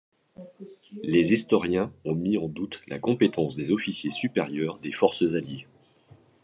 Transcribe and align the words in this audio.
Les 1.03 1.31
historiens 1.31 1.93
ont 2.05 2.15
mis 2.15 2.35
en 2.39 2.47
doute 2.47 2.81
la 2.87 2.97
compétence 2.97 3.53
des 3.53 3.69
officiers 3.69 4.09
supérieurs 4.09 4.79
des 4.79 4.91
forces 4.91 5.35
alliées. 5.35 5.67